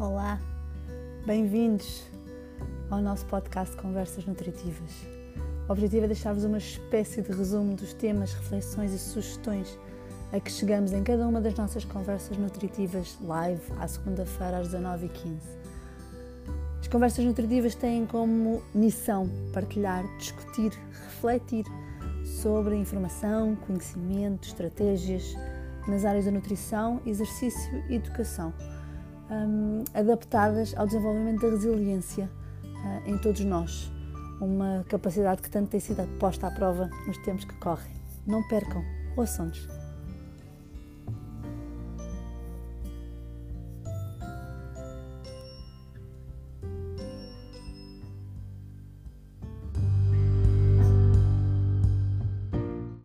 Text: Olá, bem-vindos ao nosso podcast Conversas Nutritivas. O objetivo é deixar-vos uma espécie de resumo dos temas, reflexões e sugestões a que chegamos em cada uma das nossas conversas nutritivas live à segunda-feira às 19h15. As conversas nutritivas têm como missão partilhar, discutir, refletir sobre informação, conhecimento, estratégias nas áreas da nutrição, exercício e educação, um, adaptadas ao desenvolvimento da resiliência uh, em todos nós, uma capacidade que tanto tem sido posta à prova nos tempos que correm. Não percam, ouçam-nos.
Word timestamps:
Olá, 0.00 0.40
bem-vindos 1.24 2.02
ao 2.90 3.00
nosso 3.00 3.24
podcast 3.26 3.76
Conversas 3.76 4.26
Nutritivas. 4.26 4.90
O 5.68 5.72
objetivo 5.72 6.06
é 6.06 6.08
deixar-vos 6.08 6.42
uma 6.42 6.58
espécie 6.58 7.22
de 7.22 7.30
resumo 7.30 7.76
dos 7.76 7.94
temas, 7.94 8.34
reflexões 8.34 8.92
e 8.92 8.98
sugestões 8.98 9.78
a 10.32 10.40
que 10.40 10.50
chegamos 10.50 10.92
em 10.92 11.04
cada 11.04 11.24
uma 11.28 11.40
das 11.40 11.54
nossas 11.54 11.84
conversas 11.84 12.36
nutritivas 12.36 13.16
live 13.22 13.62
à 13.78 13.86
segunda-feira 13.86 14.58
às 14.58 14.68
19h15. 14.68 15.38
As 16.80 16.88
conversas 16.88 17.24
nutritivas 17.24 17.76
têm 17.76 18.04
como 18.04 18.64
missão 18.74 19.30
partilhar, 19.52 20.04
discutir, 20.18 20.72
refletir 20.90 21.64
sobre 22.24 22.74
informação, 22.74 23.54
conhecimento, 23.64 24.48
estratégias 24.48 25.36
nas 25.86 26.04
áreas 26.04 26.24
da 26.24 26.32
nutrição, 26.32 27.00
exercício 27.06 27.84
e 27.88 27.94
educação, 27.94 28.52
um, 29.30 29.84
adaptadas 29.94 30.74
ao 30.76 30.86
desenvolvimento 30.86 31.42
da 31.42 31.50
resiliência 31.50 32.30
uh, 32.62 33.08
em 33.08 33.18
todos 33.18 33.44
nós, 33.44 33.90
uma 34.40 34.84
capacidade 34.88 35.42
que 35.42 35.50
tanto 35.50 35.70
tem 35.70 35.80
sido 35.80 36.06
posta 36.18 36.46
à 36.46 36.50
prova 36.50 36.90
nos 37.06 37.18
tempos 37.18 37.44
que 37.44 37.54
correm. 37.56 37.94
Não 38.26 38.42
percam, 38.48 38.82
ouçam-nos. 39.16 39.83